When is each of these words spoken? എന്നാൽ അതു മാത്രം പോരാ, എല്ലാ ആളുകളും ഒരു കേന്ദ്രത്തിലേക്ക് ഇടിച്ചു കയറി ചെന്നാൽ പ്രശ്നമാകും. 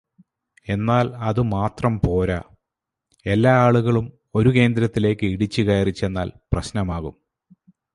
എന്നാൽ 0.67 1.07
അതു 1.19 1.41
മാത്രം 1.41 2.01
പോരാ, 2.05 2.39
എല്ലാ 3.25 3.53
ആളുകളും 3.65 4.05
ഒരു 4.35 4.49
കേന്ദ്രത്തിലേക്ക് 4.49 5.25
ഇടിച്ചു 5.25 5.61
കയറി 5.61 5.89
ചെന്നാൽ 5.89 6.29
പ്രശ്നമാകും. 6.53 7.15